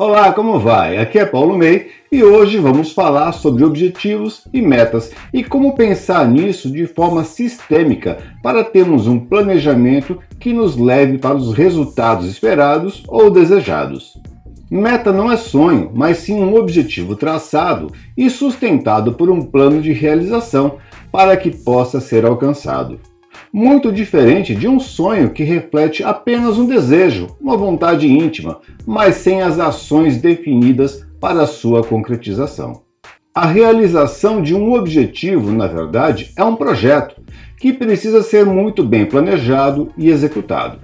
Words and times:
Olá, 0.00 0.32
como 0.32 0.60
vai? 0.60 0.96
Aqui 0.96 1.18
é 1.18 1.26
Paulo 1.26 1.58
Mei 1.58 1.90
e 2.12 2.22
hoje 2.22 2.56
vamos 2.58 2.92
falar 2.92 3.32
sobre 3.32 3.64
objetivos 3.64 4.44
e 4.52 4.62
metas 4.62 5.10
e 5.32 5.42
como 5.42 5.74
pensar 5.74 6.28
nisso 6.28 6.70
de 6.70 6.86
forma 6.86 7.24
sistêmica 7.24 8.16
para 8.40 8.62
termos 8.62 9.08
um 9.08 9.18
planejamento 9.18 10.16
que 10.38 10.52
nos 10.52 10.76
leve 10.76 11.18
para 11.18 11.34
os 11.34 11.52
resultados 11.52 12.30
esperados 12.30 13.02
ou 13.08 13.28
desejados. 13.28 14.16
Meta 14.70 15.12
não 15.12 15.32
é 15.32 15.36
sonho, 15.36 15.90
mas 15.92 16.18
sim 16.18 16.40
um 16.40 16.54
objetivo 16.54 17.16
traçado 17.16 17.90
e 18.16 18.30
sustentado 18.30 19.14
por 19.14 19.28
um 19.28 19.42
plano 19.42 19.82
de 19.82 19.92
realização 19.92 20.76
para 21.10 21.36
que 21.36 21.50
possa 21.50 21.98
ser 21.98 22.24
alcançado 22.24 23.00
muito 23.52 23.90
diferente 23.90 24.54
de 24.54 24.68
um 24.68 24.78
sonho 24.78 25.30
que 25.30 25.42
reflete 25.42 26.02
apenas 26.02 26.58
um 26.58 26.66
desejo, 26.66 27.36
uma 27.40 27.56
vontade 27.56 28.06
íntima, 28.06 28.60
mas 28.86 29.16
sem 29.16 29.42
as 29.42 29.58
ações 29.58 30.18
definidas 30.18 31.06
para 31.20 31.46
sua 31.46 31.82
concretização. 31.82 32.82
A 33.34 33.46
realização 33.46 34.42
de 34.42 34.54
um 34.54 34.72
objetivo, 34.74 35.52
na 35.52 35.66
verdade, 35.66 36.32
é 36.36 36.42
um 36.42 36.56
projeto 36.56 37.20
que 37.56 37.72
precisa 37.72 38.22
ser 38.22 38.44
muito 38.44 38.84
bem 38.84 39.06
planejado 39.06 39.92
e 39.96 40.10
executado. 40.10 40.80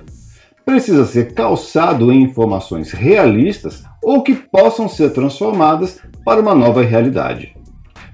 Precisa 0.65 1.05
ser 1.05 1.35
calçado 1.35 2.13
em 2.13 2.23
informações 2.23 2.93
realistas 2.93 3.83
ou 4.03 4.23
que 4.23 4.35
possam 4.35 4.89
ser 4.89 5.11
transformadas 5.11 6.01
para 6.25 6.41
uma 6.41 6.55
nova 6.55 6.83
realidade. 6.83 7.54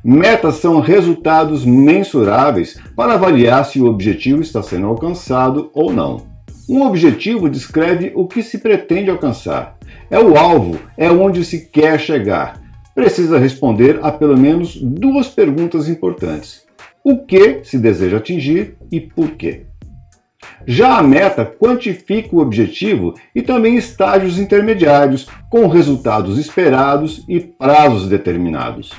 Metas 0.02 0.56
são 0.56 0.80
resultados 0.80 1.64
mensuráveis 1.64 2.80
para 2.96 3.14
avaliar 3.14 3.64
se 3.66 3.80
o 3.80 3.86
objetivo 3.86 4.40
está 4.40 4.62
sendo 4.62 4.86
alcançado 4.86 5.70
ou 5.74 5.92
não. 5.92 6.26
Um 6.68 6.82
objetivo 6.82 7.50
descreve 7.50 8.12
o 8.14 8.26
que 8.26 8.42
se 8.42 8.58
pretende 8.58 9.10
alcançar. 9.10 9.76
É 10.10 10.18
o 10.18 10.38
alvo, 10.38 10.78
é 10.96 11.10
onde 11.10 11.44
se 11.44 11.66
quer 11.66 12.00
chegar. 12.00 12.60
Precisa 12.94 13.38
responder 13.38 13.98
a 14.02 14.10
pelo 14.10 14.38
menos 14.38 14.76
duas 14.80 15.28
perguntas 15.28 15.88
importantes: 15.88 16.64
o 17.04 17.18
que 17.18 17.62
se 17.64 17.76
deseja 17.76 18.16
atingir 18.16 18.76
e 18.90 19.00
por 19.00 19.32
quê. 19.32 19.66
Já 20.66 20.98
a 20.98 21.02
meta 21.02 21.44
quantifica 21.44 22.34
o 22.34 22.40
objetivo 22.40 23.14
e 23.34 23.42
também 23.42 23.76
estágios 23.76 24.38
intermediários, 24.38 25.26
com 25.50 25.66
resultados 25.66 26.38
esperados 26.38 27.24
e 27.28 27.40
prazos 27.40 28.08
determinados. 28.08 28.92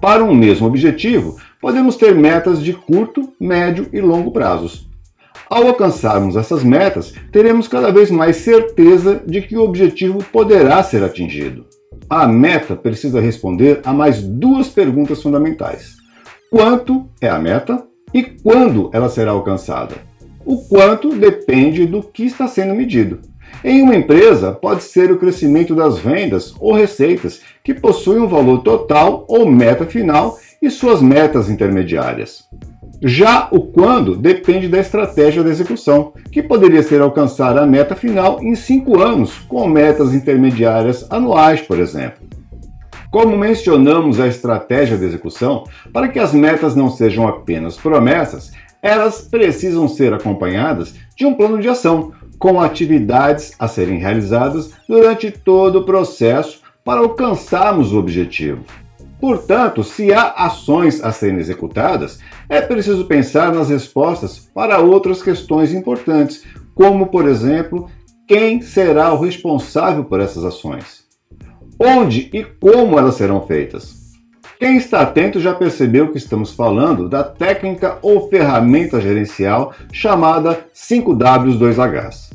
Para 0.00 0.22
um 0.22 0.32
mesmo 0.32 0.68
objetivo, 0.68 1.36
podemos 1.60 1.96
ter 1.96 2.14
metas 2.14 2.62
de 2.62 2.72
curto, 2.72 3.32
médio 3.40 3.88
e 3.92 4.00
longo 4.00 4.30
prazos. 4.30 4.88
Ao 5.50 5.66
alcançarmos 5.66 6.36
essas 6.36 6.62
metas, 6.62 7.12
teremos 7.32 7.66
cada 7.66 7.90
vez 7.90 8.08
mais 8.08 8.36
certeza 8.36 9.20
de 9.26 9.42
que 9.42 9.56
o 9.56 9.62
objetivo 9.62 10.22
poderá 10.32 10.82
ser 10.84 11.02
atingido. 11.02 11.66
A 12.08 12.28
meta 12.28 12.76
precisa 12.76 13.20
responder 13.20 13.80
a 13.84 13.92
mais 13.92 14.22
duas 14.22 14.68
perguntas 14.68 15.20
fundamentais: 15.20 15.96
quanto 16.48 17.08
é 17.20 17.28
a 17.28 17.38
meta 17.38 17.84
e 18.14 18.22
quando 18.22 18.90
ela 18.92 19.08
será 19.08 19.32
alcançada? 19.32 19.96
O 20.44 20.58
quanto 20.68 21.14
depende 21.14 21.86
do 21.86 22.02
que 22.02 22.24
está 22.24 22.46
sendo 22.46 22.74
medido. 22.74 23.20
Em 23.64 23.82
uma 23.82 23.96
empresa, 23.96 24.52
pode 24.52 24.84
ser 24.84 25.10
o 25.10 25.18
crescimento 25.18 25.74
das 25.74 25.98
vendas 25.98 26.54
ou 26.60 26.72
receitas, 26.72 27.40
que 27.62 27.74
possuem 27.74 28.20
um 28.20 28.28
valor 28.28 28.62
total 28.62 29.24
ou 29.28 29.50
meta 29.50 29.84
final 29.84 30.38
e 30.62 30.70
suas 30.70 31.02
metas 31.02 31.50
intermediárias. 31.50 32.44
Já 33.00 33.48
o 33.52 33.60
quando 33.60 34.16
depende 34.16 34.66
da 34.66 34.78
estratégia 34.78 35.44
da 35.44 35.50
execução, 35.50 36.12
que 36.32 36.42
poderia 36.42 36.82
ser 36.82 37.00
alcançar 37.00 37.56
a 37.56 37.66
meta 37.66 37.94
final 37.94 38.42
em 38.42 38.56
cinco 38.56 39.00
anos, 39.00 39.38
com 39.48 39.68
metas 39.68 40.12
intermediárias 40.12 41.06
anuais, 41.08 41.60
por 41.60 41.78
exemplo. 41.78 42.26
Como 43.10 43.38
mencionamos 43.38 44.20
a 44.20 44.26
estratégia 44.26 44.98
de 44.98 45.04
execução, 45.04 45.64
para 45.92 46.08
que 46.08 46.18
as 46.18 46.34
metas 46.34 46.74
não 46.74 46.90
sejam 46.90 47.26
apenas 47.26 47.76
promessas, 47.76 48.50
elas 48.82 49.22
precisam 49.22 49.88
ser 49.88 50.12
acompanhadas 50.12 50.94
de 51.16 51.24
um 51.24 51.34
plano 51.34 51.58
de 51.58 51.68
ação, 51.68 52.12
com 52.38 52.60
atividades 52.60 53.52
a 53.58 53.66
serem 53.66 53.98
realizadas 53.98 54.72
durante 54.88 55.30
todo 55.30 55.80
o 55.80 55.84
processo 55.84 56.60
para 56.84 57.00
alcançarmos 57.00 57.92
o 57.92 57.98
objetivo. 57.98 58.64
Portanto, 59.20 59.82
se 59.82 60.12
há 60.12 60.30
ações 60.30 61.02
a 61.02 61.10
serem 61.10 61.38
executadas, 61.38 62.20
é 62.48 62.60
preciso 62.60 63.04
pensar 63.06 63.52
nas 63.52 63.68
respostas 63.68 64.38
para 64.54 64.78
outras 64.78 65.22
questões 65.22 65.74
importantes, 65.74 66.44
como, 66.74 67.08
por 67.08 67.26
exemplo, 67.26 67.90
quem 68.26 68.60
será 68.60 69.12
o 69.12 69.20
responsável 69.20 70.04
por 70.04 70.20
essas 70.20 70.44
ações? 70.44 71.04
Onde 71.80 72.30
e 72.32 72.44
como 72.44 72.98
elas 72.98 73.16
serão 73.16 73.46
feitas? 73.46 74.07
Quem 74.58 74.76
está 74.76 75.02
atento 75.02 75.38
já 75.38 75.54
percebeu 75.54 76.10
que 76.10 76.18
estamos 76.18 76.52
falando 76.52 77.08
da 77.08 77.22
técnica 77.22 77.96
ou 78.02 78.28
ferramenta 78.28 79.00
gerencial 79.00 79.72
chamada 79.92 80.66
5W2Hs. 80.74 82.32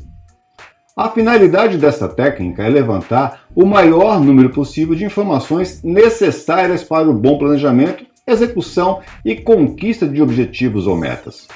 A 0.96 1.10
finalidade 1.10 1.76
dessa 1.76 2.08
técnica 2.08 2.62
é 2.62 2.68
levantar 2.70 3.42
o 3.54 3.66
maior 3.66 4.18
número 4.18 4.48
possível 4.48 4.94
de 4.94 5.04
informações 5.04 5.82
necessárias 5.82 6.82
para 6.82 7.10
o 7.10 7.12
bom 7.12 7.36
planejamento, 7.36 8.06
execução 8.26 9.00
e 9.22 9.36
conquista 9.36 10.08
de 10.08 10.22
objetivos 10.22 10.86
ou 10.86 10.96
metas. 10.96 11.46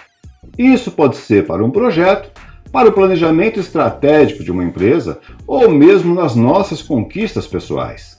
Isso 0.59 0.91
pode 0.91 1.17
ser 1.17 1.47
para 1.47 1.65
um 1.65 1.71
projeto, 1.71 2.31
para 2.71 2.91
o 2.91 2.93
planejamento 2.93 3.59
estratégico 3.59 4.45
de 4.45 4.53
uma 4.53 4.65
empresa 4.65 5.19
ou 5.47 5.71
mesmo 5.71 6.15
nas 6.15 6.37
nossas 6.37 6.83
conquistas 6.83 7.47
pessoais. 7.47 8.18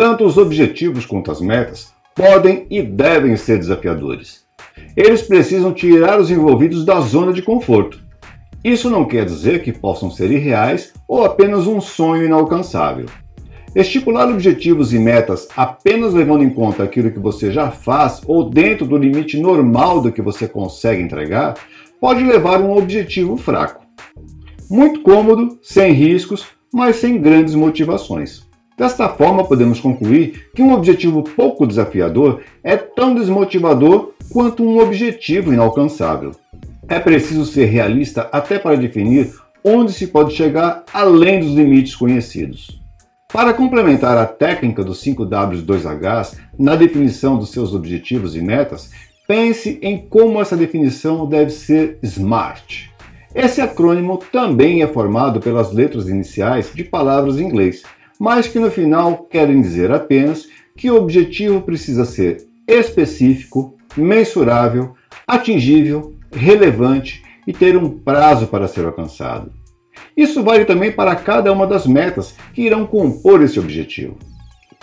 Tanto 0.00 0.24
os 0.24 0.38
objetivos 0.38 1.04
quanto 1.04 1.30
as 1.30 1.42
metas 1.42 1.92
podem 2.16 2.66
e 2.70 2.80
devem 2.80 3.36
ser 3.36 3.58
desafiadores. 3.58 4.46
Eles 4.96 5.20
precisam 5.20 5.74
tirar 5.74 6.18
os 6.18 6.30
envolvidos 6.30 6.86
da 6.86 6.98
zona 7.02 7.34
de 7.34 7.42
conforto. 7.42 8.00
Isso 8.64 8.88
não 8.88 9.04
quer 9.04 9.26
dizer 9.26 9.62
que 9.62 9.74
possam 9.74 10.10
ser 10.10 10.30
irreais 10.30 10.94
ou 11.06 11.22
apenas 11.22 11.66
um 11.66 11.82
sonho 11.82 12.24
inalcançável. 12.24 13.04
Estipular 13.76 14.26
objetivos 14.30 14.94
e 14.94 14.98
metas 14.98 15.46
apenas 15.54 16.14
levando 16.14 16.44
em 16.44 16.48
conta 16.48 16.82
aquilo 16.82 17.10
que 17.10 17.18
você 17.18 17.52
já 17.52 17.70
faz 17.70 18.22
ou 18.26 18.48
dentro 18.48 18.86
do 18.86 18.96
limite 18.96 19.38
normal 19.38 20.00
do 20.00 20.10
que 20.10 20.22
você 20.22 20.48
consegue 20.48 21.02
entregar 21.02 21.58
pode 22.00 22.24
levar 22.24 22.58
a 22.58 22.64
um 22.64 22.74
objetivo 22.74 23.36
fraco. 23.36 23.84
Muito 24.70 25.02
cômodo, 25.02 25.58
sem 25.62 25.92
riscos, 25.92 26.46
mas 26.72 26.96
sem 26.96 27.20
grandes 27.20 27.54
motivações. 27.54 28.48
Desta 28.80 29.10
forma, 29.10 29.44
podemos 29.44 29.78
concluir 29.78 30.46
que 30.54 30.62
um 30.62 30.72
objetivo 30.72 31.22
pouco 31.22 31.66
desafiador 31.66 32.40
é 32.64 32.78
tão 32.78 33.14
desmotivador 33.14 34.14
quanto 34.32 34.62
um 34.62 34.78
objetivo 34.78 35.52
inalcançável. 35.52 36.30
É 36.88 36.98
preciso 36.98 37.44
ser 37.44 37.66
realista 37.66 38.30
até 38.32 38.58
para 38.58 38.78
definir 38.78 39.34
onde 39.62 39.92
se 39.92 40.06
pode 40.06 40.34
chegar 40.34 40.82
além 40.94 41.40
dos 41.40 41.52
limites 41.52 41.94
conhecidos. 41.94 42.80
Para 43.30 43.52
complementar 43.52 44.16
a 44.16 44.24
técnica 44.24 44.82
dos 44.82 45.04
5W2Hs 45.04 46.38
na 46.58 46.74
definição 46.74 47.36
dos 47.36 47.50
seus 47.50 47.74
objetivos 47.74 48.34
e 48.34 48.40
metas, 48.40 48.92
pense 49.28 49.78
em 49.82 49.98
como 49.98 50.40
essa 50.40 50.56
definição 50.56 51.26
deve 51.26 51.50
ser 51.50 51.98
SMART. 52.02 52.88
Esse 53.34 53.60
acrônimo 53.60 54.16
também 54.32 54.82
é 54.82 54.86
formado 54.86 55.38
pelas 55.38 55.70
letras 55.70 56.08
iniciais 56.08 56.72
de 56.74 56.82
palavras 56.82 57.38
em 57.38 57.44
inglês 57.44 57.82
mas 58.20 58.46
que 58.46 58.58
no 58.58 58.70
final 58.70 59.26
querem 59.30 59.62
dizer 59.62 59.90
apenas 59.90 60.46
que 60.76 60.90
o 60.90 60.96
objetivo 60.96 61.62
precisa 61.62 62.04
ser 62.04 62.46
específico, 62.68 63.74
mensurável, 63.96 64.94
atingível, 65.26 66.14
relevante 66.30 67.24
e 67.46 67.52
ter 67.54 67.78
um 67.78 67.88
prazo 67.88 68.46
para 68.46 68.68
ser 68.68 68.84
alcançado. 68.84 69.50
Isso 70.14 70.42
vale 70.42 70.66
também 70.66 70.92
para 70.92 71.16
cada 71.16 71.50
uma 71.50 71.66
das 71.66 71.86
metas 71.86 72.34
que 72.52 72.60
irão 72.62 72.86
compor 72.86 73.42
esse 73.42 73.58
objetivo. 73.58 74.18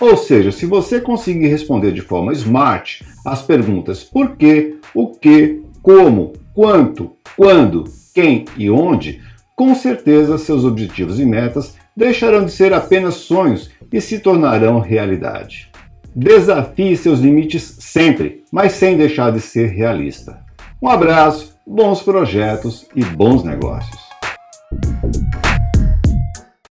Ou 0.02 0.18
seja, 0.18 0.52
se 0.52 0.66
você 0.66 1.00
conseguir 1.00 1.48
responder 1.48 1.92
de 1.92 2.02
forma 2.02 2.34
smart 2.34 3.06
as 3.24 3.44
perguntas 3.44 4.04
por 4.04 4.36
quê, 4.36 4.78
o 4.96 5.12
que, 5.12 5.62
como, 5.84 6.34
quanto, 6.56 7.12
quando, 7.36 7.84
quem 8.16 8.46
e 8.58 8.70
onde, 8.70 9.22
com 9.56 9.76
certeza 9.76 10.40
seus 10.40 10.66
objetivos 10.66 11.20
e 11.20 11.26
metas 11.26 11.76
deixarão 11.98 12.46
de 12.46 12.52
ser 12.52 12.72
apenas 12.74 13.16
sonhos 13.16 13.72
e 13.92 14.00
se 14.00 14.20
tornarão 14.20 14.80
realidade. 14.80 15.72
Desafie 16.16 16.96
seus 16.96 17.20
limites 17.20 17.78
sempre, 17.80 18.44
mas 18.52 18.74
sem 18.74 18.96
deixar 18.96 19.32
de 19.32 19.42
ser 19.42 19.70
realista. 19.70 20.40
Um 20.82 20.88
abraço, 20.88 21.58
bons 21.66 22.04
projetos 22.04 22.88
e 22.96 23.04
bons 23.04 23.44
negócios. 23.44 24.00